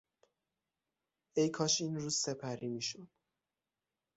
ای 1.35 1.49
کاش 1.49 1.81
این 1.81 1.95
روز 1.95 2.15
سپری 2.17 2.67
میشد! 2.67 3.07